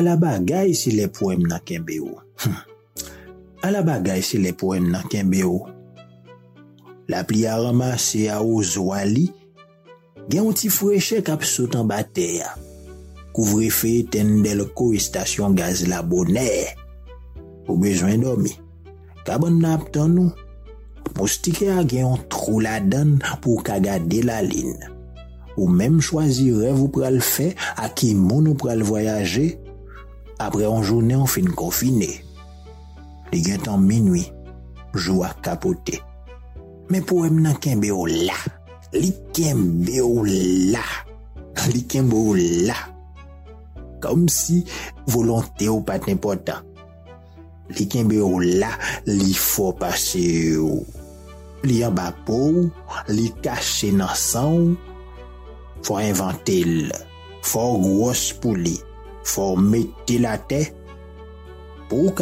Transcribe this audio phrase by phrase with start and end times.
[0.00, 2.16] ala bagay si le poem nan kenbe ou.
[2.40, 2.56] Hm.
[3.68, 5.68] Ala bagay si le poem nan kenbe ou.
[7.12, 9.28] La pli a ramase a ou zwali,
[10.30, 12.54] gen yon ti freche kap sot an bate ya.
[13.36, 16.48] Kouvre fe ten del ko estasyon gaz la bonè.
[17.68, 18.56] Ou bezwen domi.
[19.28, 20.32] Kabon nap tan nou.
[21.18, 24.72] Moustike a gen yon trou la dan pou kagade la lin.
[25.58, 29.50] Ou menm chwazi rev ou pral fe a ki moun ou pral voyaje
[30.40, 32.08] apre an jounen an fin konfine.
[33.30, 34.24] Li gen tan minwi,
[34.96, 36.00] jou a kapote.
[36.90, 38.38] Men pou em nan kenbe ou la,
[38.96, 40.82] li kenbe ou la,
[41.70, 42.34] li kenbe ou
[42.66, 42.78] la.
[44.02, 44.62] Kom si
[45.12, 46.64] volante ou pat n'importan.
[47.76, 48.72] Li kenbe ou la,
[49.06, 50.24] li fo pase
[50.58, 50.82] ou.
[51.68, 52.66] Li an ba pou,
[53.12, 54.78] li kache nan san ou.
[55.86, 56.90] Fwa invante l,
[57.46, 58.74] fwa gros pou li.
[59.24, 60.80] Fò mette la te
[61.90, 62.12] Pou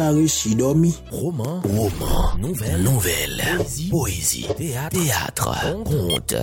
[0.57, 3.43] domi Roman, roman, nouvel, nouvel
[3.91, 5.55] Poésie, théâtre,
[5.85, 6.35] conte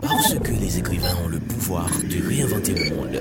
[0.00, 3.20] Parce que les écrivains ont le pouvoir de réinventer le monde.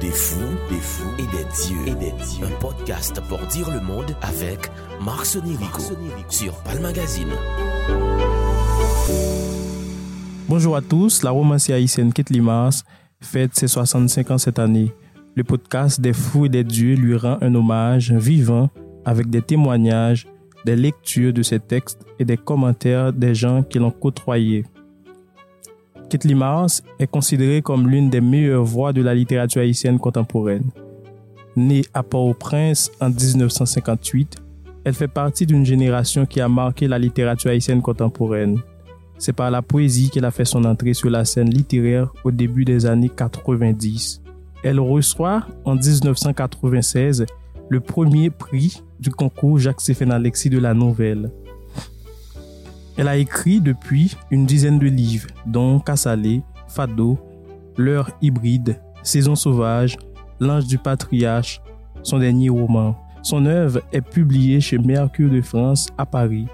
[0.00, 2.46] Des fous, des fous et des dieux, et des dieux.
[2.46, 4.68] Un podcast pour dire le monde avec
[5.00, 5.82] Marc Sonirico
[6.28, 7.30] sur Pal Magazine.
[10.48, 12.82] Bonjour à tous, la romancière haïtienne Kate Limas
[13.22, 14.92] fête ses 65 ans cette année.
[15.36, 18.70] Le podcast des fous et des dieux lui rend un hommage vivant
[19.04, 20.26] avec des témoignages,
[20.64, 24.64] des lectures de ses textes et des commentaires des gens qui l'ont côtoyé.
[26.08, 30.70] Kit Mars est considérée comme l'une des meilleures voix de la littérature haïtienne contemporaine.
[31.56, 34.36] Née à Port-au-Prince en 1958,
[34.84, 38.60] elle fait partie d'une génération qui a marqué la littérature haïtienne contemporaine.
[39.20, 42.64] C'est par la poésie qu'elle a fait son entrée sur la scène littéraire au début
[42.64, 44.22] des années 90.
[44.62, 47.26] Elle reçoit en 1996
[47.68, 51.30] le premier prix du concours Jacques-Séphane Alexis de la nouvelle.
[52.96, 57.18] Elle a écrit depuis une dizaine de livres, dont Cassalé, Fado,
[57.76, 59.98] L'heure hybride, Saison sauvage,
[60.40, 61.60] L'ange du patriarche,
[62.02, 62.96] son dernier roman.
[63.22, 66.46] Son œuvre est publiée chez Mercure de France à Paris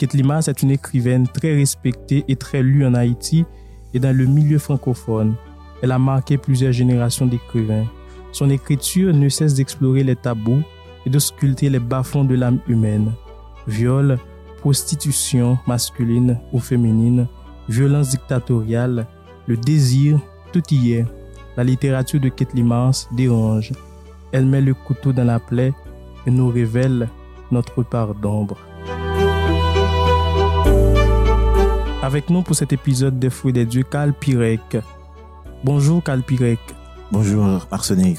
[0.00, 3.44] Kate Limas est une écrivaine très respectée et très lue en Haïti
[3.92, 5.34] et dans le milieu francophone.
[5.82, 7.84] Elle a marqué plusieurs générations d'écrivains.
[8.32, 10.62] Son écriture ne cesse d'explorer les tabous
[11.04, 13.12] et de sculpter les bas-fonds de l'âme humaine.
[13.66, 14.18] Viol,
[14.60, 17.28] prostitution masculine ou féminine,
[17.68, 19.06] violence dictatoriale,
[19.46, 20.18] le désir,
[20.50, 21.04] tout y est.
[21.58, 23.72] La littérature de Kate Limas dérange.
[24.32, 25.74] Elle met le couteau dans la plaie
[26.26, 27.10] et nous révèle
[27.50, 28.56] notre part d'ombre.
[32.10, 34.78] Avec nous pour cet épisode des Fruits des Dieux, Cal Pirek.
[35.62, 36.58] Bonjour Cal Pirek.
[37.12, 38.16] Bonjour Arsène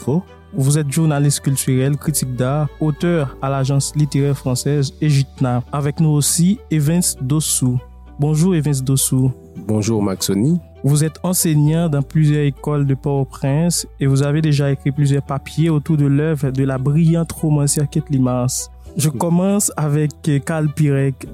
[0.54, 5.62] Vous êtes journaliste culturel, critique d'art, auteur à l'agence littéraire française Egitna.
[5.74, 7.82] Avec nous aussi Evans Dossou.
[8.18, 9.34] Bonjour Evans Dossou.
[9.68, 10.62] Bonjour Maxoni.
[10.86, 15.70] Vous êtes enseignant dans plusieurs écoles de Port-au-Prince et vous avez déjà écrit plusieurs papiers
[15.70, 18.70] autour de l'œuvre de la brillante romancière Kate Limas.
[18.96, 20.12] Je commence avec
[20.46, 21.28] Cal Pirek.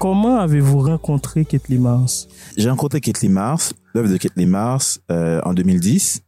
[0.00, 2.26] Comment avez-vous rencontré Ketli Mars?
[2.56, 6.22] J'ai rencontré Ketli Mars, l'œuvre de Ketli Mars, euh, en 2010.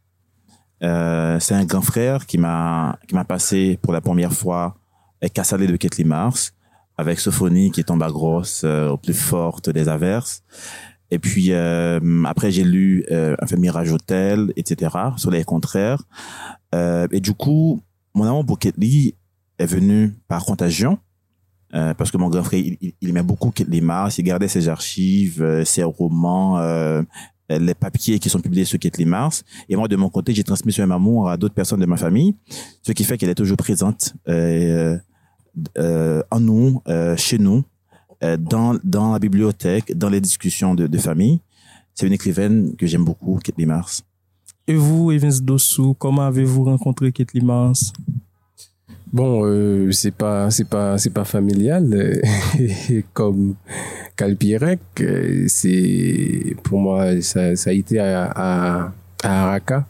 [0.83, 4.75] Euh, c'est un grand frère qui m'a qui m'a passé pour la première fois
[5.33, 6.53] Cassalé de Ketli Mars
[6.99, 10.43] avec Sophonie qui en bas grosse euh, au plus forte des averses.
[11.11, 14.95] Et puis après j'ai lu Un fait Mirage Hôtel, etc.
[15.17, 16.03] sur les contraires.
[16.75, 17.81] et du coup
[18.15, 19.15] mon amour pour Ketli
[19.59, 20.99] est venu par contagion.
[21.75, 24.69] Euh, parce que mon grand frère, il, il aimait beaucoup les Mars, il gardait ses
[24.69, 27.03] archives, euh, ses romans, euh,
[27.49, 29.43] les papiers qui sont publiés sur Kathleen Mars.
[29.69, 31.97] Et moi, de mon côté, j'ai transmis ce même amour à d'autres personnes de ma
[31.97, 32.35] famille,
[32.83, 34.99] ce qui fait qu'elle est toujours présente euh,
[36.31, 36.83] en nous,
[37.17, 37.63] chez nous,
[38.23, 41.41] dans, dans la bibliothèque, dans les discussions de, de famille.
[41.95, 44.03] C'est une écrivaine que j'aime beaucoup, Kathleen Mars.
[44.67, 47.93] Et vous, Evans Dossou, comment avez-vous rencontré Kathleen Mars?
[49.13, 52.23] Bon, euh, c'est pas c'est pas c'est pas familial
[53.13, 53.57] comme
[54.17, 54.81] Calpirec.
[55.49, 58.93] C'est pour moi ça, ça a été à, à,
[59.23, 59.87] à Araka.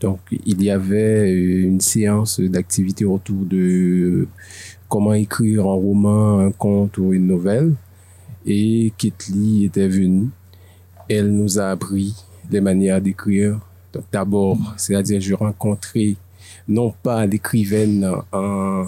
[0.00, 4.28] Donc il y avait une séance d'activité autour de
[4.86, 7.72] comment écrire un roman, un conte ou une nouvelle.
[8.44, 10.28] Et Kitli était venue.
[11.08, 12.14] Elle nous a appris
[12.50, 13.60] les manières d'écrire.
[13.94, 16.16] Donc d'abord, c'est-à-dire je rencontrais
[16.68, 18.86] non pas l'écrivaine en,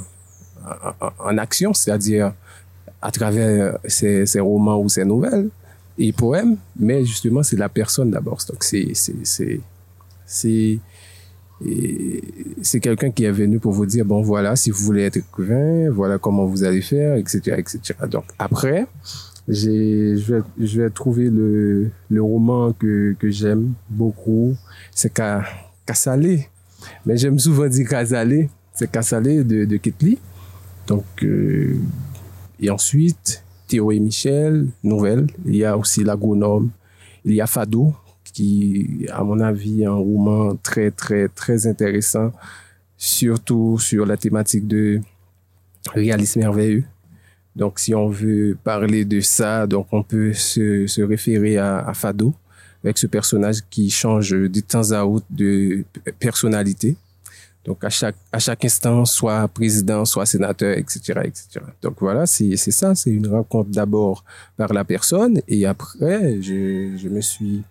[1.18, 2.32] en, action, c'est-à-dire
[3.02, 5.48] à travers ses, ses, romans ou ses nouvelles
[5.98, 8.38] et poèmes, mais justement, c'est la personne d'abord.
[8.48, 8.92] Donc, c'est,
[12.80, 16.18] quelqu'un qui est venu pour vous dire, bon voilà, si vous voulez être écrivain, voilà
[16.18, 17.56] comment vous allez faire, etc.
[17.58, 17.94] etc.
[18.10, 18.86] Donc après,
[19.46, 24.56] je, vais, je vais trouver le, le roman que, que j'aime beaucoup,
[24.90, 25.12] c'est
[25.86, 26.48] Kassalé.
[27.06, 30.18] Mais j'aime souvent dire Kassalé, c'est Kassalé de, de Ketli.
[30.86, 31.78] Donc, euh,
[32.60, 35.26] et ensuite, Théo et Michel, nouvelle.
[35.44, 36.70] Il y a aussi L'Agronome.
[37.24, 37.94] Il y a Fado,
[38.24, 42.32] qui, à mon avis, est un roman très, très, très intéressant,
[42.96, 45.00] surtout sur la thématique de
[45.94, 46.84] réalisme merveilleux.
[47.56, 52.34] Donc, si on veut parler de ça, donc on peut se, se référer à, Fado,
[52.84, 55.84] avec ce personnage qui change de temps à autre de
[56.18, 56.96] personnalité.
[57.64, 61.60] Donc, à chaque, à chaque instant, soit président, soit sénateur, etc., etc.
[61.80, 62.94] Donc, voilà, c'est ça.
[62.94, 64.22] C'est une rencontre d'abord
[64.58, 67.62] par la personne et après, je, je me suis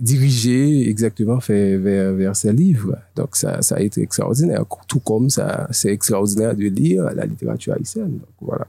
[0.00, 2.96] dirigé exactement fait vers, vers ces livres.
[3.14, 7.74] Donc ça, ça a été extraordinaire, tout comme ça, c'est extraordinaire de lire la littérature
[7.74, 8.18] haïtienne.
[8.18, 8.66] Donc voilà.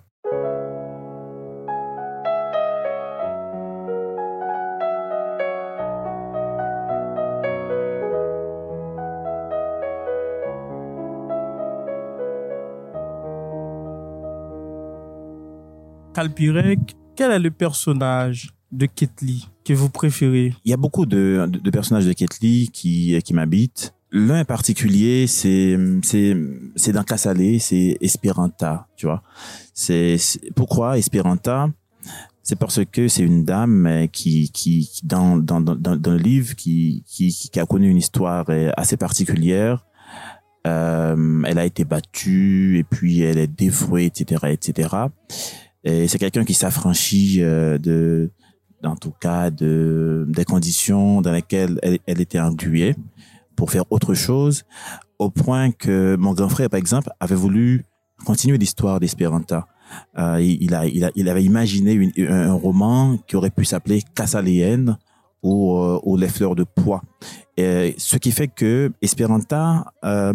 [16.17, 20.51] Calpirec, quel est le personnage de Ketli que vous préférez?
[20.65, 23.93] Il y a beaucoup de, personnages de Ketli qui, qui m'habitent.
[24.11, 26.35] L'un en particulier, c'est c'est
[26.75, 29.21] c'est dans Cassalé, c'est Esperanta, tu vois.
[29.75, 30.17] C'est
[30.55, 31.69] pourquoi Esperanta
[32.41, 37.29] C'est parce que c'est une dame qui qui dans dans dans, le livre qui, qui
[37.29, 39.85] qui a connu une histoire assez particulière.
[40.65, 44.89] Euh, elle a été battue et puis elle est dévouée, etc., etc.
[45.83, 48.31] Et c'est quelqu'un qui s'affranchit euh, de
[48.83, 52.95] en tout cas de des conditions dans lesquelles elle, elle était engluée
[53.55, 54.63] pour faire autre chose,
[55.19, 57.85] au point que mon grand frère, par exemple, avait voulu
[58.25, 59.67] continuer l'histoire d'Espéranta.
[60.17, 64.03] Euh, il, a, il, a, il avait imaginé une, un, roman qui aurait pu s'appeler
[64.15, 64.97] Cassaléenne
[65.43, 67.01] ou, euh, Les fleurs de pois.
[67.57, 70.33] Ce qui fait que Esperanta, euh,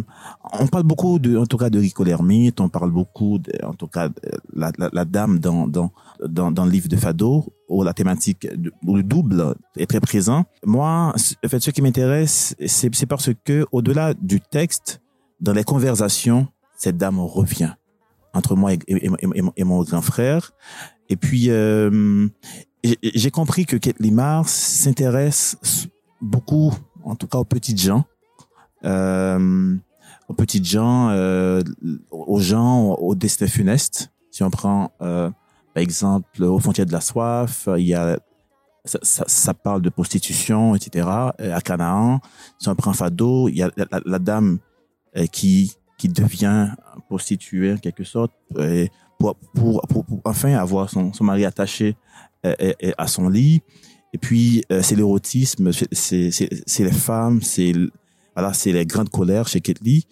[0.59, 3.75] on parle beaucoup de, en tout cas de Rico Lermite, on parle beaucoup, de, en
[3.75, 4.09] tout cas,
[4.55, 5.93] la, la, la dame dans, dans,
[6.27, 8.47] dans, dans, le livre de Fado, où la thématique,
[8.87, 10.45] où le double est très présent.
[10.65, 15.01] Moi, en fait, ce qui m'intéresse, c'est parce que, au-delà du texte,
[15.41, 17.75] dans les conversations, cette dame revient
[18.35, 20.53] entre moi et, et mon grand frère.
[21.09, 22.29] Et puis, euh,
[22.85, 23.97] j'ai compris que Kate
[24.47, 25.57] s'intéresse
[26.21, 26.73] beaucoup
[27.05, 28.05] en tout cas aux petites gens,
[28.85, 29.77] euh,
[30.29, 31.63] aux petites gens, euh,
[32.11, 34.11] aux gens au destin funeste.
[34.31, 35.31] Si on prend euh,
[35.75, 38.19] par exemple aux frontières de la soif, il y a
[38.85, 41.07] ça, ça, ça, parle de prostitution, etc.
[41.07, 42.21] À Canaan,
[42.59, 44.59] si on prend Fado, il y a la, la, dame
[45.31, 46.71] qui qui devient
[47.07, 48.33] prostituée en quelque sorte
[49.21, 51.97] pour, pour, pour, pour enfin avoir son, son mari attaché
[52.45, 53.63] à son lit.
[54.13, 56.31] Et puis, euh, c'est l'érotisme, c'est
[56.79, 57.73] les femmes, c'est
[58.35, 60.07] voilà, c'est les grandes colères chez Ketli.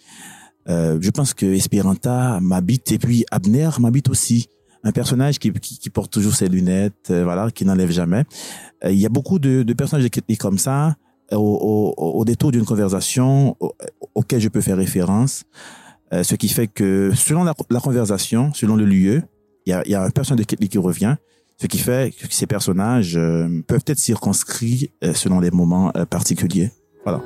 [0.69, 4.47] Euh, je pense que Esperanta m'habite et puis Abner m'habite aussi.
[4.83, 8.23] Un personnage qui, qui, qui, porte toujours ses lunettes, euh, voilà, qui n'enlève jamais.
[8.83, 10.95] Euh, il y a beaucoup de, de personnages de Ketli comme ça,
[11.31, 13.55] au, au, au détour d'une conversation
[14.15, 15.43] auquel je peux faire référence.
[16.11, 19.21] ce qui fait que selon la, la, conversation, selon le lieu,
[19.67, 21.15] il y a, y a un personnage de Ketli qui revient.
[21.61, 26.05] Ce qui fait que ces personnages euh, peuvent être circonscrits euh, selon les moments euh,
[26.05, 26.71] particuliers.
[27.05, 27.21] Voilà.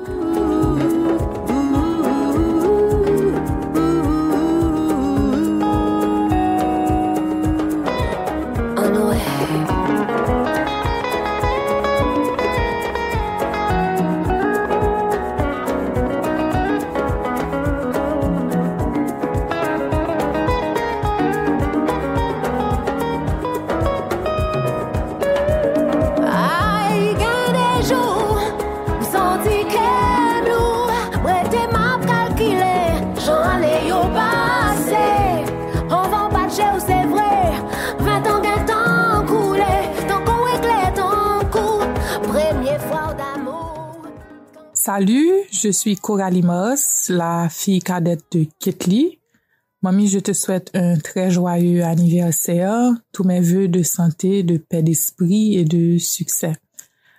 [44.86, 49.18] Salut, je suis Coralie Moss, la fille cadette de Ketli.
[49.82, 54.84] Mamie, je te souhaite un très joyeux anniversaire, tous mes voeux de santé, de paix
[54.84, 56.52] d'esprit et de succès.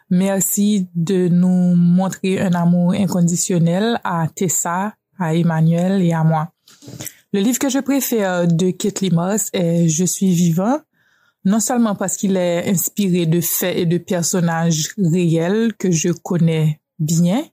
[0.10, 6.54] Merci de nous montrer un amour inconditionnel à Tessa, à Emmanuel et à moi.
[7.34, 10.80] Le livre que je préfère de Ketli Moss est Je suis vivant,
[11.44, 16.80] non seulement parce qu'il est inspiré de faits et de personnages réels que je connais
[16.98, 17.44] bien,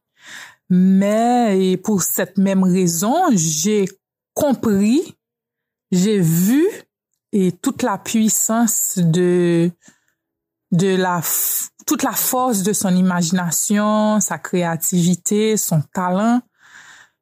[0.71, 3.87] Mais et pour cette même raison, j'ai
[4.33, 5.15] compris,
[5.91, 6.67] j'ai vu
[7.33, 9.71] et toute la puissance de
[10.73, 11.21] de la
[11.87, 16.41] toute la force de son imagination, sa créativité, son talent.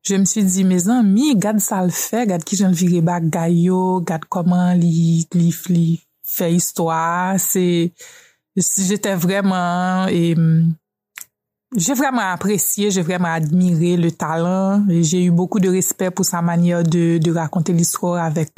[0.03, 3.25] Je me suis dit, mes amis, gade ça le fait, gade qui j'en viré bak
[3.29, 7.39] gayo, gade comment li, li, li fait histoire.
[7.39, 7.93] C'est,
[8.57, 10.35] j'étais vraiment, et,
[11.77, 16.43] j'ai vraiment apprécié, j'ai vraiment admiré le talent j'ai eu beaucoup de respect pour sa
[16.43, 18.51] manière de, de raconter l'histoire avec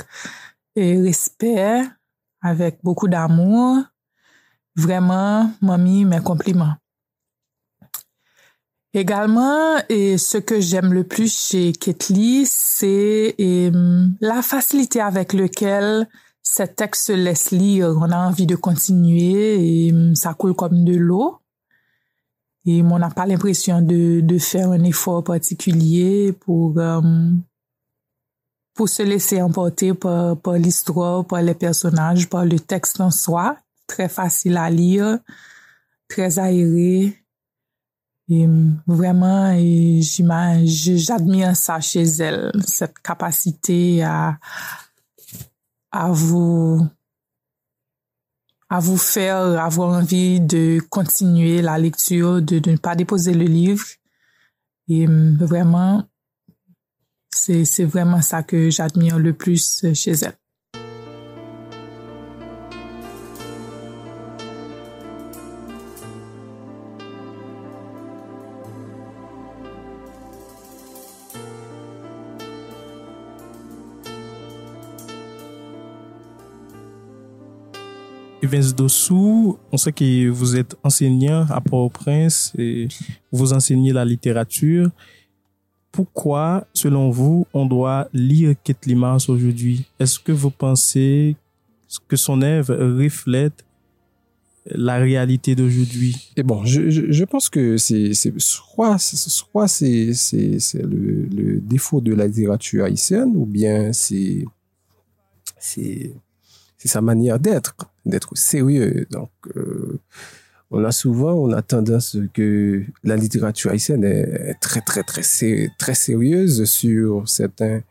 [0.76, 1.82] respect,
[2.42, 3.82] avec beaucoup d'amour.
[4.76, 6.74] Vraiment, mamie, mes compliments.
[8.92, 13.34] Également, et ce que j'aime le plus chez Ketli, c'est
[14.20, 16.08] la facilité avec laquelle
[16.42, 17.94] ces textes se laissent lire.
[17.96, 21.38] On a envie de continuer et ça coule comme de l'eau.
[22.66, 27.00] Et on n'a pas l'impression de, de faire un effort particulier pour, euh,
[28.74, 33.56] pour se laisser emporter par, par l'histoire, par les personnages, par le texte en soi
[33.86, 35.18] très facile à lire,
[36.08, 37.20] très aéré.
[38.30, 38.48] Et
[38.86, 44.38] vraiment, et j'admire ça chez elle, cette capacité à,
[45.92, 46.80] à vous,
[48.74, 53.44] à vous faire avoir envie de continuer la lecture, de, de ne pas déposer le
[53.44, 53.84] livre.
[54.88, 56.08] Et vraiment,
[57.30, 60.36] c'est vraiment ça que j'admire le plus chez elle.
[78.54, 82.86] Evans Dossou, on sait que vous êtes enseignant à Port-au-Prince et
[83.32, 84.90] vous enseignez la littérature.
[85.90, 89.86] Pourquoi, selon vous, on doit lire Kate Limas aujourd'hui?
[89.98, 91.34] Est-ce que vous pensez
[92.06, 93.64] que son œuvre reflète
[94.66, 96.32] la réalité d'aujourd'hui?
[96.36, 100.12] Et bon, je, je, pense que c'est soit, soit c'est
[100.74, 104.44] le, le défaut de la littérature haïtienne ou bien c'est
[105.58, 106.12] c'est
[106.84, 107.74] sa manière d'être,
[108.06, 109.06] d'être sérieux.
[109.10, 110.00] Donc, euh,
[110.70, 115.22] on a souvent, on a tendance que la littérature haïtienne est très, très, très,
[115.78, 117.82] très sérieuse sur certains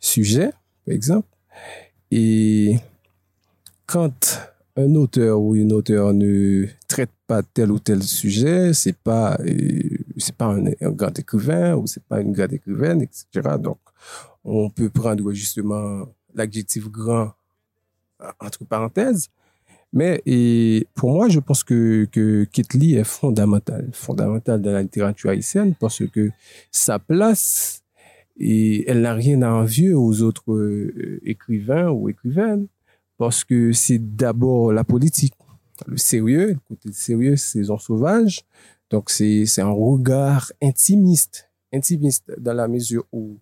[0.00, 0.50] sujets,
[0.84, 1.28] par exemple.
[2.10, 2.76] Et
[3.86, 4.40] quand
[4.76, 9.98] un auteur ou une auteure ne traite pas tel ou tel sujet, c'est pas, euh,
[10.16, 13.56] c'est pas un, grand écrivain ou c'est pas une grande écrivaine, etc.
[13.58, 13.78] Donc,
[14.44, 17.32] on peut prendre justement l'adjectif grand
[18.40, 19.28] entre parenthèses.
[19.92, 24.82] Mais et pour moi, je pense que, que Kit Lee est fondamental, fondamental dans la
[24.82, 26.30] littérature haïtienne parce que
[26.70, 27.82] sa place,
[28.38, 32.66] et elle n'a rien à envier aux autres euh, écrivains ou écrivaines
[33.18, 35.34] parce que c'est d'abord la politique,
[35.86, 38.42] le sérieux, le côté sérieux, saison sauvage.
[38.88, 43.38] Donc c'est un regard intimiste, intimiste dans la mesure où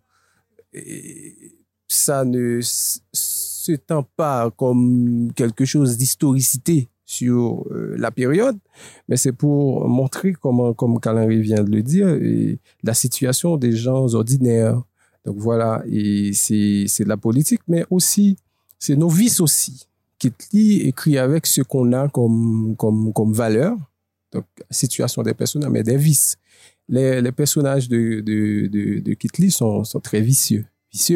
[1.88, 2.61] ça ne
[3.71, 8.57] s'étend pas comme quelque chose d'historicité sur euh, la période,
[9.09, 12.09] mais c'est pour montrer comment, comme Calenry vient de le dire,
[12.85, 14.81] la situation des gens ordinaires.
[15.25, 18.37] Donc voilà, et c'est de la politique, mais aussi,
[18.79, 19.87] c'est nos vices aussi.
[20.19, 23.77] Kitli écrit avec ce qu'on a comme, comme, comme valeur,
[24.33, 26.37] donc situation des personnages, mais des vices.
[26.89, 30.65] Les, les personnages de, de, de, de Kitli sont, sont très vicieux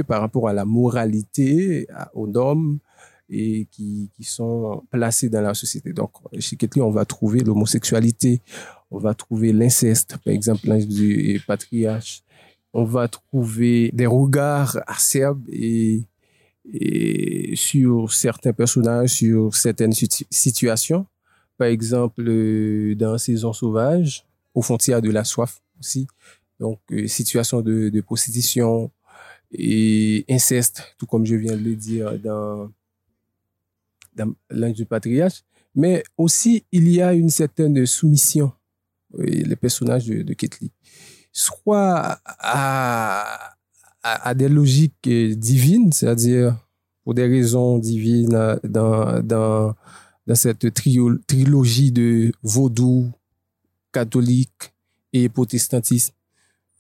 [0.07, 2.79] par rapport à la moralité, aux normes
[3.29, 5.93] et qui, qui sont placés dans la société.
[5.93, 8.41] Donc, chez Ketli, on va trouver l'homosexualité,
[8.91, 12.23] on va trouver l'inceste, par exemple, l'ange du patriarche.
[12.73, 16.03] On va trouver des regards acerbes et,
[16.73, 21.07] et sur certains personnages, sur certaines situations.
[21.57, 22.25] Par exemple,
[22.97, 26.07] dans Saison sauvage, aux frontières de la soif aussi.
[26.61, 28.91] Donc, euh, situation de, de prostitution,
[29.57, 32.71] et inceste, tout comme je viens de le dire dans,
[34.15, 35.43] dans l'ange du patriarche.
[35.75, 38.53] Mais aussi, il y a une certaine soumission,
[39.19, 40.71] les personnages de, de Ketli,
[41.33, 43.57] soit à,
[44.03, 46.57] à, des logiques divines, c'est-à-dire
[47.03, 49.75] pour des raisons divines dans, dans,
[50.27, 53.13] dans cette trilogie de vaudou,
[53.93, 54.75] catholique
[55.13, 56.15] et protestantisme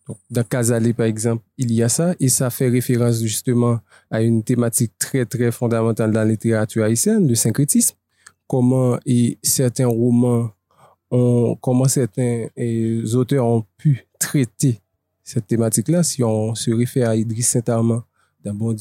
[0.07, 3.81] donc, dans Casale, par exemple, il y a ça, et ça fait référence justement
[4.11, 7.97] à une thématique très, très fondamentale dans la littérature haïtienne, le syncrétisme.
[8.47, 10.51] Comment et certains romans
[11.11, 12.49] ont, comment certains
[13.15, 14.81] auteurs ont pu traiter
[15.23, 18.03] cette thématique-là, si on se réfère à Idriss Saint-Armand,
[18.45, 18.77] d'un bon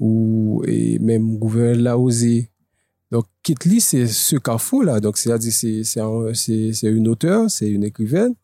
[0.00, 0.62] ou
[1.00, 2.50] même gouverneur Laosé.
[3.12, 4.98] Donc, Kitli, c'est ce carrefour-là.
[4.98, 8.34] Donc, c'est-à-dire, c'est, c'est, un- c'est, c'est une auteure, c'est une écrivaine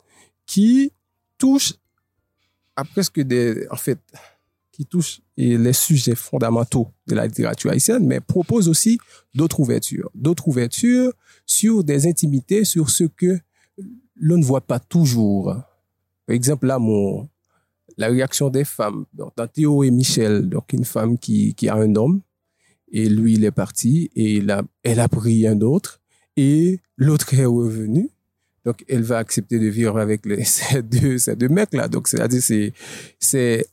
[0.46, 0.92] qui
[1.40, 1.74] touche
[2.76, 3.98] à presque des, en fait,
[4.70, 8.98] qui touche les sujets fondamentaux de la littérature haïtienne, mais propose aussi
[9.34, 10.10] d'autres ouvertures.
[10.14, 11.12] D'autres ouvertures
[11.44, 13.38] sur des intimités, sur ce que
[14.16, 15.54] l'on ne voit pas toujours.
[16.26, 17.28] Par exemple, l'amour,
[17.96, 19.04] la réaction des femmes.
[19.12, 22.20] Dans Théo et Michel, donc une femme qui, qui a un homme,
[22.92, 26.00] et lui, il est parti, et il elle a pris un autre,
[26.36, 28.10] et l'autre est revenu.
[28.64, 31.88] Donc, elle va accepter de vivre avec les, ces deux, ces deux mecs-là.
[31.88, 32.72] Donc, c'est-à-dire, c'est,
[33.18, 33.66] c'est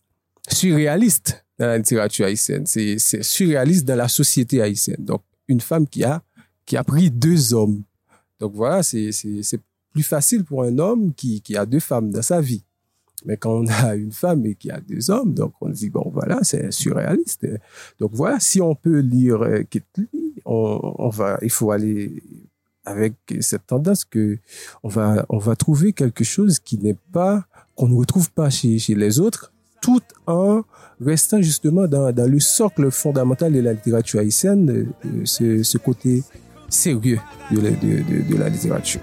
[0.50, 2.66] surréaliste dans la littérature haïtienne.
[2.66, 5.04] C'est, surréaliste dans la société haïtienne.
[5.04, 6.24] Donc, une femme qui a,
[6.66, 7.84] qui a pris deux hommes.
[8.40, 9.12] Donc, voilà, c'est,
[9.92, 12.64] plus facile pour un homme qui, qui a deux femmes dans sa vie.
[13.26, 16.10] Mais quand on a une femme et qui a deux hommes, donc on dit, bon,
[16.14, 17.48] voilà, c'est surréaliste.
[18.00, 20.08] Donc voilà, si on peut lire euh, Kitli,
[20.46, 22.22] on, on va, il faut aller
[22.88, 24.38] avec cette tendance que
[24.82, 28.80] on va, on va trouver quelque chose qui n'est pas, qu'on ne retrouve pas chez,
[28.80, 29.52] chez les autres,
[29.82, 30.62] tout en
[31.02, 36.24] restant justement dans, dans le socle fondamental de la littérature haïtienne, euh, ce, côté
[36.70, 37.20] sérieux
[37.52, 39.02] de la, littérature.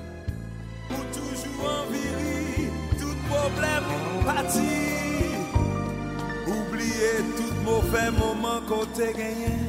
[7.37, 9.65] Tout mauvais moment kote genyen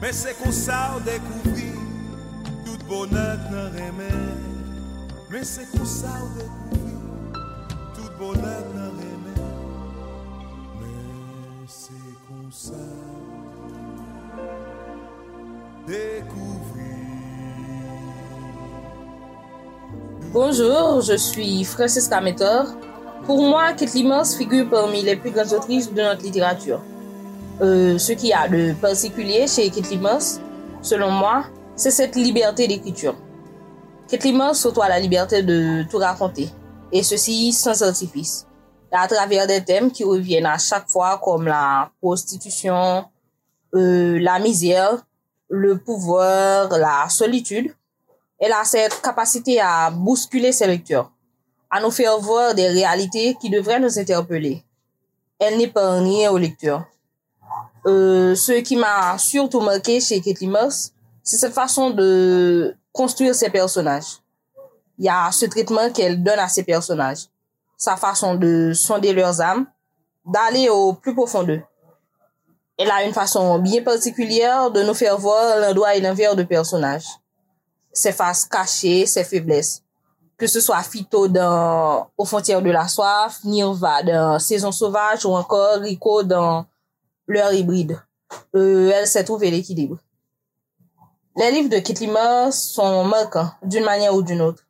[0.00, 1.77] Men se kon sa ou dekouvri Tout
[20.32, 22.68] Bonjour, je suis Francisca Métor.
[23.26, 26.80] Pour moi, Kate Limans figure parmi les plus grandes autrices de notre littérature.
[27.60, 30.40] Euh, ce qu'il y a de particulier chez Kate Limans,
[30.80, 31.44] selon moi,
[31.78, 33.14] c'est cette liberté d'écriture.
[34.08, 36.50] Kate Limans s'autoie la liberté de tout raconter,
[36.90, 38.46] et ceci sans artifice,
[38.90, 43.04] à travers des thèmes qui reviennent à chaque fois comme la prostitution,
[43.74, 45.06] euh, la misère,
[45.48, 47.72] le pouvoir, la solitude.
[48.40, 51.12] Elle a cette capacité à bousculer ses lecteurs,
[51.70, 54.64] à nous faire voir des réalités qui devraient nous interpeller.
[55.38, 56.84] Elle n'épargne rien aux lecteurs.
[57.86, 60.90] Euh, ce qui m'a surtout marqué chez Kate Limers,
[61.28, 64.22] c'est cette façon de construire ses personnages.
[64.96, 67.26] Il y a ce traitement qu'elle donne à ses personnages,
[67.76, 69.66] sa façon de sonder leurs âmes,
[70.24, 71.60] d'aller au plus profond d'eux.
[72.78, 77.04] Elle a une façon bien particulière de nous faire voir l'endroit et l'envers de personnages
[77.92, 79.82] ses faces cachées, ses faiblesses.
[80.38, 85.34] Que ce soit Fito dans Aux frontières de la soif, Nirva dans Saison sauvage ou
[85.34, 86.64] encore Rico dans
[87.26, 88.00] L'heure hybride.
[88.56, 89.98] Euh, elle sait trouver l'équilibre.
[91.38, 94.64] Les livres de Kit Limmer sont marquants d'une manière ou d'une autre.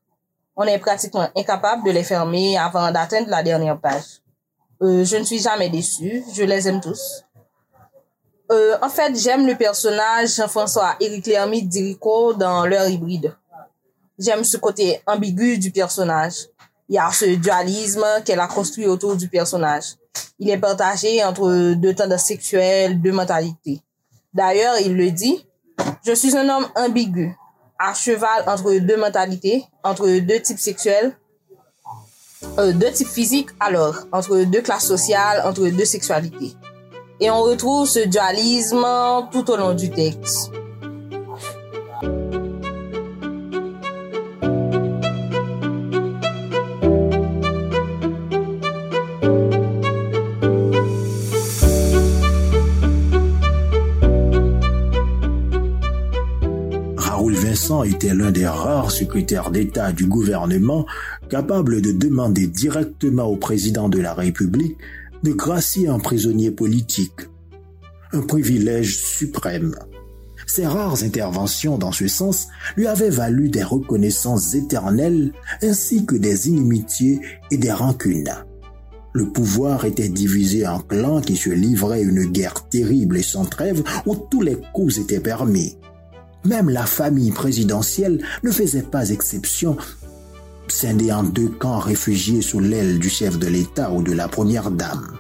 [0.55, 4.21] On est pratiquement incapable de les fermer avant d'atteindre la dernière page.
[4.83, 7.25] Euh, je ne suis jamais déçu, je les aime tous.
[8.53, 13.35] Euh, en fait, j'aime le personnage Jean-François Éric Lhermitte d'Irico dans L'heure hybride.
[14.19, 16.49] J'aime ce côté ambigu du personnage.
[16.91, 19.95] Il y a ce dualisme qu'elle a construit autour du personnage.
[20.39, 23.81] Il est partagé entre deux tendances sexuelles, deux mentalités.
[24.35, 25.48] D'ailleurs, il le dit,
[26.05, 27.37] je suis un homme ambigu,
[27.79, 31.17] à cheval entre deux mentalités, entre deux types sexuels,
[32.59, 36.55] euh, deux types physiques alors, entre deux classes sociales, entre deux sexualités.
[37.21, 38.87] Et on retrouve ce dualisme
[39.33, 40.53] tout au long du texte.
[57.85, 60.87] Était l'un des rares secrétaires d'État du gouvernement
[61.29, 64.79] capable de demander directement au président de la République
[65.23, 67.29] de gracier un prisonnier politique.
[68.13, 69.75] Un privilège suprême.
[70.47, 76.49] Ses rares interventions dans ce sens lui avaient valu des reconnaissances éternelles ainsi que des
[76.49, 78.33] inimitiés et des rancunes.
[79.13, 83.83] Le pouvoir était divisé en clans qui se livraient une guerre terrible et sans trêve
[84.07, 85.77] où tous les coups étaient permis.
[86.45, 89.77] Même la famille présidentielle ne faisait pas exception,
[90.69, 94.71] scindée en deux camps réfugiés sous l'aile du chef de l'État ou de la première
[94.71, 95.19] dame.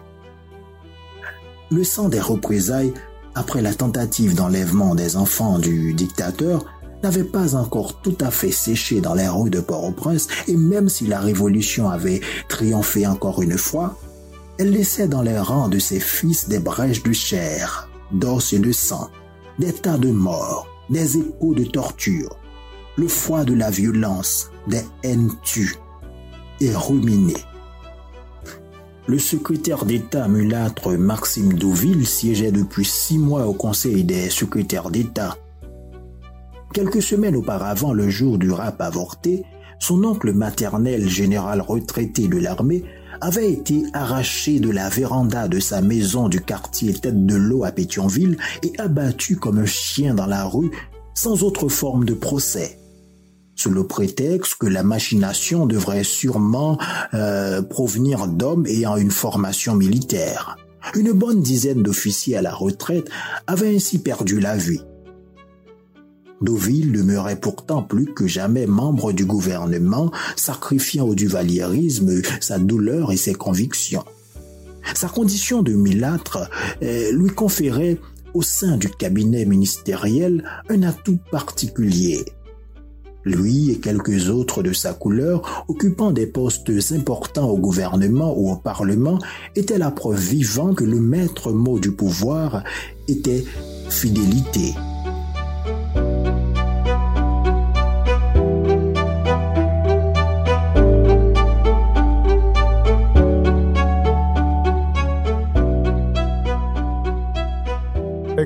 [1.71, 2.95] Le sang des représailles
[3.35, 6.65] après la tentative d'enlèvement des enfants du dictateur
[7.03, 11.07] n'avait pas encore tout à fait séché dans les rues de Port-au-Prince et même si
[11.07, 13.99] la révolution avait triomphé encore une fois,
[14.59, 18.73] elle laissait dans les rangs de ses fils des brèches de chair, d'os et de
[18.73, 19.09] sang,
[19.59, 22.37] des tas de morts, des échos de torture,
[22.97, 25.77] le froid de la violence, des haines tues
[26.61, 27.45] et ruminées.
[29.07, 35.37] Le secrétaire d'État mulâtre Maxime Deauville siégeait depuis six mois au Conseil des secrétaires d'État.
[36.75, 39.45] Quelques semaines auparavant, le jour du rap avorté,
[39.79, 42.85] son oncle maternel, général retraité de l'armée,
[43.21, 47.73] avait été arraché de la véranda de sa maison du quartier Tête de l'eau à
[47.73, 50.71] Pétionville et abattu comme un chien dans la rue
[51.15, 52.79] sans autre forme de procès
[53.59, 56.79] sous le prétexte que la machination devrait sûrement
[57.13, 60.57] euh, provenir d'hommes ayant une formation militaire.
[60.95, 63.11] Une bonne dizaine d'officiers à la retraite
[63.49, 64.81] avaient ainsi perdu la vie.
[66.41, 73.17] Deauville demeurait pourtant plus que jamais membre du gouvernement, sacrifiant au duvalierisme sa douleur et
[73.17, 74.05] ses convictions.
[74.95, 76.49] Sa condition de milâtre
[76.83, 77.99] euh, lui conférait
[78.35, 82.25] au sein du cabinet ministériel un atout particulier.
[83.25, 88.57] Lui et quelques autres de sa couleur, occupant des postes importants au gouvernement ou au
[88.57, 89.19] Parlement,
[89.57, 92.63] étaient la preuve vivante que le maître mot du pouvoir
[93.09, 93.45] était
[93.91, 94.75] fidélité.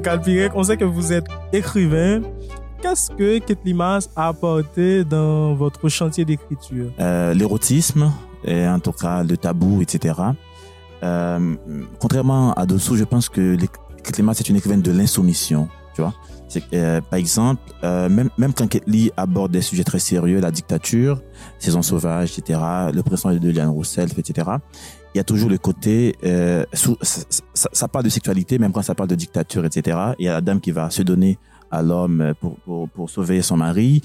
[0.03, 2.23] Calpirec, on sait que vous êtes écrivain.
[2.83, 6.91] Qu'est-ce que Ketlimas a apporté dans votre chantier d'écriture?
[6.99, 8.13] Euh, L'érotisme,
[8.47, 10.15] en tout cas le tabou, etc.
[11.05, 11.55] Euh,
[12.01, 13.57] contrairement à Dossou, je pense que
[14.03, 16.15] Ketlimas est une écrivaine de l'insoumission, tu vois.
[16.75, 21.23] Euh, par exemple, même, même quand Ketli aborde des sujets très sérieux, la dictature,
[21.61, 22.59] saison sauvage, etc.,
[22.93, 24.49] le président de Liane Roussel, etc.,
[25.15, 28.83] il y a toujours le côté, euh, sous, ça, ça, parle de sexualité, même quand
[28.83, 29.99] ça parle de dictature, etc.
[30.19, 31.39] Il y a la dame qui va se donner
[31.71, 34.03] à l'homme pour, pour, pour sauver son mari.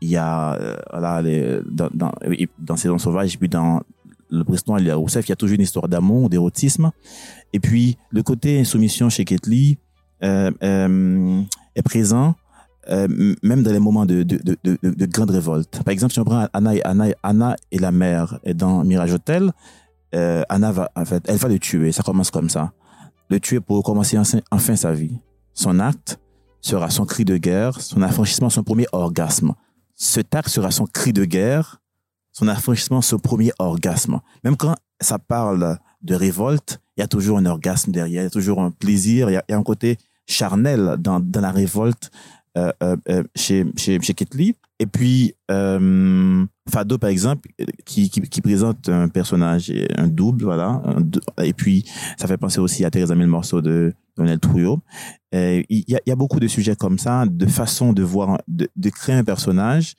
[0.00, 2.12] Il y a, euh, voilà, les, dans, dans,
[2.58, 3.82] dans Saison Sauvage, puis dans
[4.30, 6.90] le président Elia Rousseff, il y a toujours une histoire d'amour, d'érotisme.
[7.52, 9.78] Et puis, le côté insoumission chez Ketli
[10.22, 11.42] euh, euh,
[11.74, 12.34] est présent
[12.90, 13.06] euh,
[13.42, 15.82] même dans les moments de, de, de, de, de grande révolte.
[15.84, 19.52] Par exemple, si on prend Anna et, Anna, Anna et la mère dans Mirage Hotel,
[20.14, 21.92] euh, Anna va, en fait, elle va le tuer.
[21.92, 22.72] Ça commence comme ça.
[23.30, 24.18] Le tuer pour commencer
[24.50, 25.18] enfin, sa vie.
[25.52, 26.18] Son acte,
[26.60, 29.54] sera son cri de guerre, son affranchissement, son premier orgasme.
[29.94, 31.80] Ce acte sera son cri de guerre,
[32.32, 34.20] son affranchissement, son premier orgasme.
[34.44, 38.28] Même quand ça parle de révolte, il y a toujours un orgasme derrière, il y
[38.28, 42.10] a toujours un plaisir, il y a, un côté charnel dans, la révolte
[43.34, 44.54] chez, chez, chez Ketli.
[44.80, 47.48] Et puis, euh, Fado, par exemple,
[47.84, 50.82] qui, qui, présente un personnage, un double, voilà.
[51.42, 51.84] Et puis,
[52.16, 54.80] ça fait penser aussi à Thérèse le morceau de Lionel Trouillot.
[55.32, 58.68] il, y a, y a beaucoup de sujets comme ça, de façon de voir, de,
[58.76, 59.94] de créer un personnage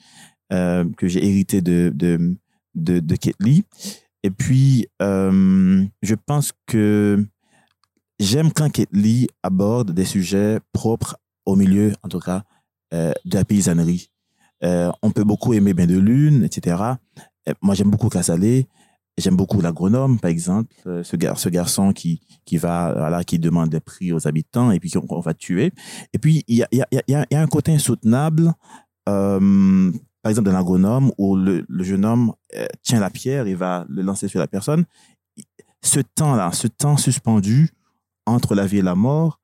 [0.51, 2.35] euh, que j'ai hérité de, de,
[2.73, 3.15] de.
[4.23, 7.23] Et puis, euh, je pense que
[8.19, 11.17] j'aime quand Ketli aborde des sujets propres
[11.49, 12.43] au milieu, en tout cas,
[12.93, 14.11] euh, de la paysannerie.
[14.63, 16.77] Euh, on peut beaucoup aimer Bain de Lune, etc.
[17.47, 18.67] Euh, moi, j'aime beaucoup Cassalé.
[19.17, 23.67] J'aime beaucoup l'agronome, par exemple, ce, gar ce garçon qui, qui va, voilà, qui demande
[23.67, 25.73] des prix aux habitants et puis qu'on on va tuer.
[26.13, 28.53] Et puis, il y a, y, a, y, a, un côté insoutenable,
[29.03, 29.41] par
[30.25, 32.31] exemple, dans l'agronome, où le, jeune homme
[32.81, 34.85] tient la pierre et va le lancer sur la personne.
[35.81, 37.71] Ce temps-là, ce temps suspendu
[38.25, 39.41] entre la vie et la mort,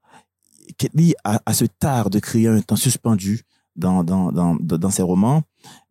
[0.78, 3.42] Ketli a, a ce tard de créer un temps suspendu
[3.76, 5.44] dans, dans, dans, dans ses romans.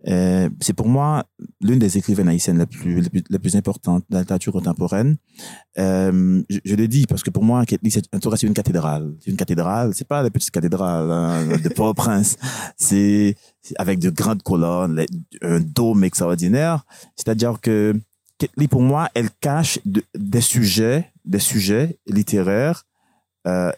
[0.06, 1.24] Euh, c'est pour moi
[1.60, 5.16] l'une des écrivaines haïtiennes les plus, les plus, importantes de la littérature contemporaine.
[5.78, 9.14] Euh, je, je, le dis parce que pour moi, Ketli, c'est c'est une cathédrale.
[9.20, 9.92] C'est une cathédrale.
[9.94, 12.36] C'est pas la petite cathédrale hein, de Port-au-Prince.
[12.76, 13.36] C'est
[13.78, 15.04] avec de grandes colonnes,
[15.42, 16.84] un dôme extraordinaire.
[17.16, 17.94] C'est-à-dire que
[18.38, 22.84] Ketli, pour moi, elle cache de, des sujets, des sujets littéraires.
[23.46, 23.72] Euh,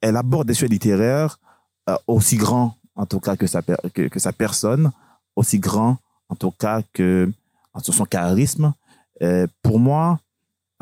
[0.00, 1.38] elle aborde des sujets littéraires
[1.88, 4.90] euh, aussi grands en tout cas que sa, que, sa personne,
[5.36, 5.96] aussi grand
[6.28, 7.32] en tout cas que
[7.82, 8.74] son charisme.
[9.22, 10.20] Euh, pour moi,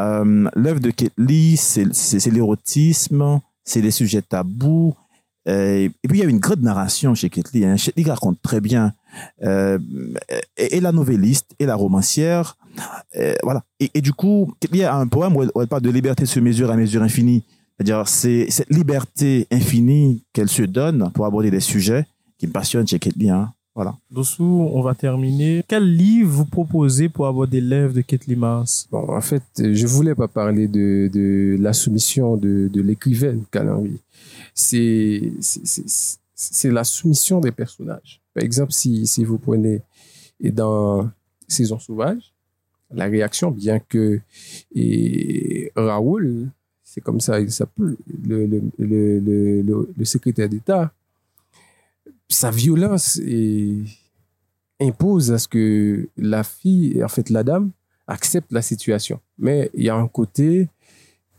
[0.00, 4.94] euh, l'œuvre de Ketli, c'est l'érotisme, c'est les sujets tabous.
[5.46, 7.64] Et puis il y a une grande narration chez Ketli.
[7.64, 7.76] Hein.
[7.76, 8.92] Ketli raconte très bien.
[9.40, 9.78] Et,
[10.56, 12.58] et, la novelliste et la romancière.
[13.16, 13.62] Euh, voilà.
[13.80, 16.26] Et, et, du coup, Ketli a un poème où elle, où elle parle de liberté
[16.26, 17.44] se mesure à mesure infinie.
[17.78, 22.04] C'est-à-dire, c'est cette liberté infinie qu'elle se donne pour aborder des sujets
[22.36, 23.30] qui me passionne chez Ketli.
[23.30, 23.52] Hein.
[23.74, 23.96] Voilà.
[24.10, 25.62] Dessous, on va terminer.
[25.68, 29.86] Quel livre vous proposez pour avoir des lèvres de Ketli Mars Bon, en fait, je
[29.86, 33.44] voulais pas parler de, de la soumission de, de l'écrivaine
[34.54, 35.84] c'est- c'est
[36.40, 38.20] c'est la soumission des personnages.
[38.34, 39.82] Par exemple, si, si vous prenez
[40.40, 41.08] et dans
[41.48, 42.32] Saison sauvage,
[42.92, 44.20] la réaction, bien que
[44.74, 46.48] et Raoul,
[46.88, 48.64] c'est comme ça le,
[50.04, 50.90] secrétaire d'État,
[52.28, 53.20] sa violence
[54.80, 57.72] impose à ce que la fille, en fait la dame,
[58.06, 59.20] accepte la situation.
[59.36, 60.70] Mais il y a un côté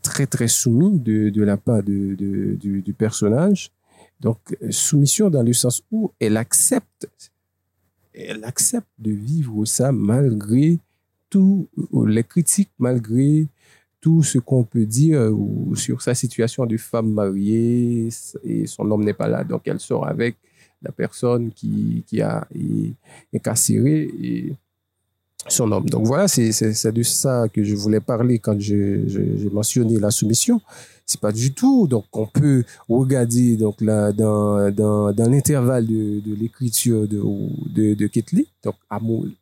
[0.02, 2.16] très très soumis de, de la part du,
[2.56, 3.72] du personnage.
[4.20, 4.38] Donc
[4.70, 7.10] soumission dans le sens où elle accepte,
[8.14, 10.78] elle accepte de vivre ça malgré
[11.28, 11.68] tout
[12.06, 13.48] les critiques, malgré
[14.00, 18.08] tout ce qu'on peut dire euh, ou sur sa situation de femme mariée
[18.44, 20.36] et son homme n'est pas là, donc elle sort avec
[20.82, 22.94] la personne qui, qui a est,
[23.34, 24.54] incarcéré et
[25.48, 25.88] son homme.
[25.88, 29.04] Donc voilà, c'est de ça que je voulais parler quand j'ai
[29.52, 30.60] mentionné la soumission.
[31.10, 31.88] C'est pas du tout.
[31.88, 37.20] Donc on peut regarder donc là dans, dans, dans l'intervalle de, de l'écriture de,
[37.68, 38.08] de, de
[38.62, 39.00] donc à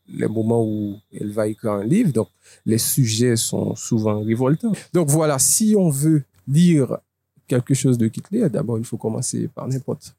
[0.09, 2.29] les moments où elle va écrire un livre, donc
[2.65, 4.73] les sujets sont souvent révoltants.
[4.95, 6.97] Donc voilà, si on veut lire
[7.47, 10.15] quelque chose de Ketli, d'abord il faut commencer par n'importe.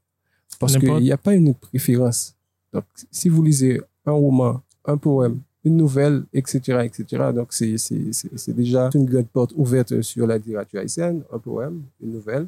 [0.59, 2.35] Parce qu'il n'y a pas une préférence.
[2.71, 7.31] Donc si vous lisez un roman, un poème, une nouvelle, etc., etc.
[7.33, 12.47] Donc, c'est, déjà une grande porte ouverte sur la littérature haïtienne, un poème, une nouvelle.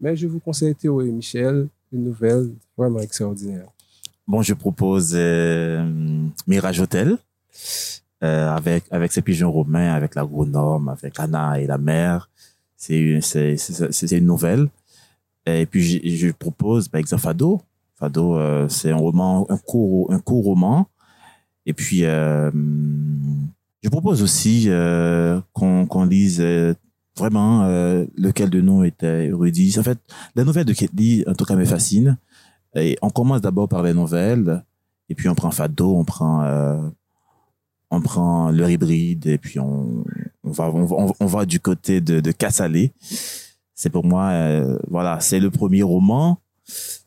[0.00, 3.68] Mais je vous conseille Théo et Michel, une nouvelle vraiment extraordinaire.
[4.26, 5.84] Bon, je propose euh,
[6.46, 7.18] Mirage Hotel
[8.22, 12.30] euh, avec avec ses pigeons romains, avec l'agronome, avec Anna et la mère.
[12.76, 13.20] C'est
[14.12, 14.68] une nouvelle.
[15.44, 17.60] Et puis je, je propose par exemple Fado.
[17.96, 20.88] Fado, euh, c'est un roman, un court un court roman.
[21.66, 22.50] Et puis euh,
[23.82, 26.74] je propose aussi euh, qu'on qu'on lise euh,
[27.16, 27.64] vraiment
[28.16, 29.74] lequel de nous était érudit.
[29.78, 29.98] En fait,
[30.34, 32.16] la nouvelle de Ketli, en tout cas, me fascine.
[32.74, 34.64] Et on commence d'abord par les nouvelles,
[35.10, 36.42] et puis on prend Fado, on prend,
[37.90, 40.04] on prend leur hybride, et puis on,
[40.42, 42.92] on va, on, va- on va du côté de, de Cassalé.
[43.74, 46.38] C'est pour moi, euh, voilà, c'est le premier roman.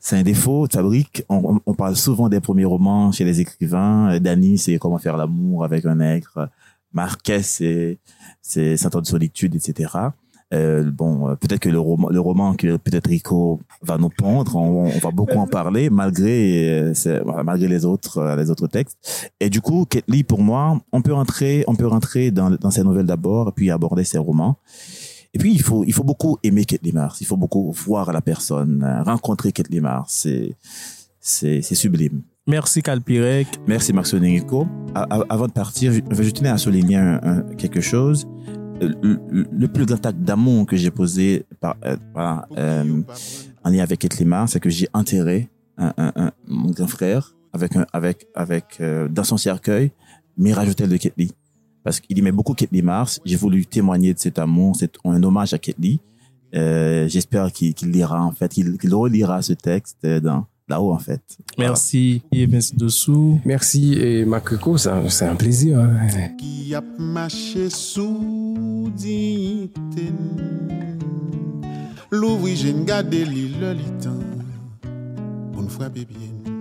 [0.00, 1.24] C'est un défaut fabrique.
[1.28, 4.14] On, on- parle souvent des premiers romans chez les écrivains.
[4.14, 6.48] Euh, Dany, c'est Comment faire l'amour avec un nègre.
[6.92, 7.98] Marquez, c'est
[8.40, 9.92] c'est Cent ans de solitude, etc.
[10.54, 14.54] Euh, bon, euh, peut-être que le roman, le roman que peut-être Rico va nous pondre,
[14.54, 18.96] on, on va beaucoup en parler malgré euh, malgré les autres les autres textes.
[19.40, 22.84] Et du coup, Ketli pour moi, on peut rentrer on peut rentrer dans dans ses
[22.84, 24.56] nouvelles d'abord, puis aborder ses romans.
[25.34, 28.20] Et puis il faut il faut beaucoup aimer Ketli Mars, il faut beaucoup voir la
[28.20, 30.54] personne, euh, rencontrer Ketli Mars, c'est
[31.20, 32.22] c'est c'est sublime.
[32.46, 33.48] Merci Calpirec.
[33.66, 33.92] Merci.
[34.94, 38.26] A- a- Avant de partir, je, je tenais à souligner un- un- quelque chose.
[38.80, 41.96] Le, le- le plus grand acte d'amour que j'ai posé par, euh,
[42.56, 43.02] euh,
[43.64, 47.86] en lien avec Etlima, c'est que j'ai enterré un, un- mon grand frère avec un,
[47.92, 49.90] avec, avec, euh, dans son cercueil,
[50.36, 51.32] Mirage Hotel de Ketli.
[51.86, 53.20] Parce qu'il aimait beaucoup Ketli Mars.
[53.24, 56.00] J'ai voulu témoigner de cet amour, c'est un hommage à Ketli.
[56.52, 60.92] Euh, J'espère qu'il qu'il lira, en fait, qu'il qu'il relira ce texte euh, dans, là-haut,
[60.92, 61.22] en fait.
[61.56, 61.70] Voilà.
[61.70, 63.40] Merci Evans Dessous.
[63.44, 64.26] Merci et
[64.78, 65.78] c'est un, c'est un plaisir.
[65.78, 66.28] hein.
[66.36, 70.10] qui a marché sous dignité.
[72.10, 74.18] L'ouvri, j'ai gardé l'île le litan
[75.52, 76.52] pour nous frapper bien.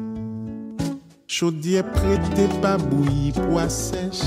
[1.25, 4.21] Chaudier prêté pas bouilli pois sèche.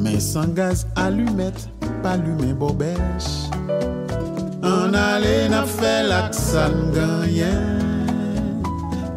[0.00, 1.68] Mais sans gaz allumette,
[2.02, 3.50] pas allumé bobèche.
[4.62, 7.78] En allé n'a fait la salle gagnant.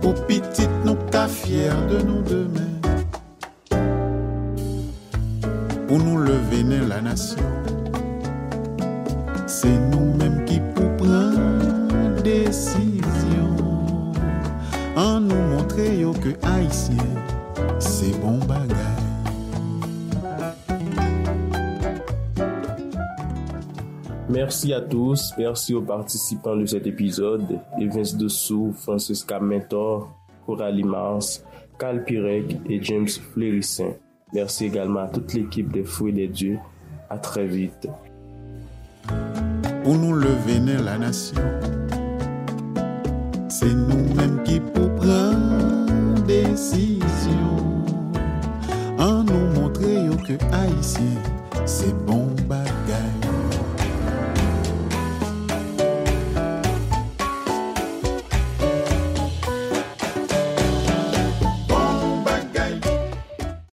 [0.01, 2.79] Pour petite nous qu'à fier de nous demain.
[5.87, 7.43] Pour nous lever la nation.
[9.45, 13.49] C'est nous-mêmes qui pour prendre décision.
[14.95, 17.05] En nous montrer yo que haïtien,
[17.79, 19.00] c'est bon bagay.
[24.31, 30.09] Merci à tous, merci aux participants de cet épisode, Evans Dessous, Francisca Mentor,
[30.45, 31.43] Coralie Mars,
[31.77, 33.91] Cal Pirec et James Flérissin.
[34.33, 36.59] Merci également à toute l'équipe des Fruits des Dieux.
[37.09, 37.89] À très vite.
[39.83, 41.41] Pour nous lever la nation,
[43.49, 47.57] c'est nous-mêmes qui pour prendre décision.
[48.97, 51.21] En nous montrer que Haïtien,
[51.65, 53.10] c'est bon bagage.